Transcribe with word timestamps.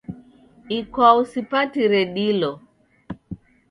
Ikwau 0.77 1.19
sipatire 1.31 2.01
dilo 2.15 2.51